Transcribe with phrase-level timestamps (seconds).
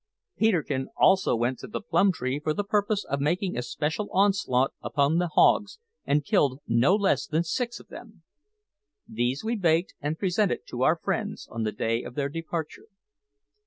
[0.35, 4.73] Peterkin also went to the plum tree for the purpose of making a special onslaught
[4.81, 5.77] upon the hogs,
[6.07, 8.23] and killed no less than six of them.
[9.07, 12.87] These we baked and presented to our friends, on the day of their departure.